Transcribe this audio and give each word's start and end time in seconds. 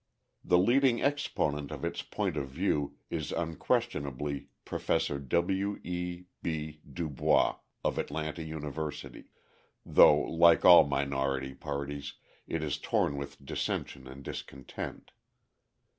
The 0.43 0.57
leading 0.57 0.99
exponent 1.03 1.69
of 1.69 1.85
its 1.85 2.01
point 2.01 2.35
of 2.35 2.49
view 2.49 2.97
is 3.11 3.31
unquestionably 3.31 4.47
Professor 4.65 5.19
W. 5.19 5.79
E. 5.83 6.23
B. 6.41 6.79
Du 6.91 7.07
Bois 7.07 7.57
of 7.83 7.99
Atlanta 7.99 8.41
University 8.41 9.25
though, 9.85 10.21
like 10.23 10.65
all 10.65 10.85
minority 10.87 11.53
parties, 11.53 12.13
it 12.47 12.63
is 12.63 12.79
torn 12.79 13.15
with 13.15 13.45
dissension 13.45 14.07
and 14.07 14.23
discontent. 14.23 15.11